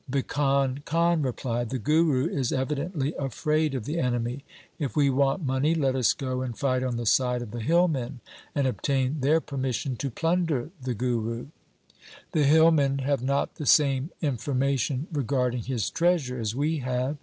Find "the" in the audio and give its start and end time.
1.69-1.77, 3.85-3.99, 6.97-7.05, 7.51-7.59, 10.81-10.95, 12.31-12.45, 13.57-13.67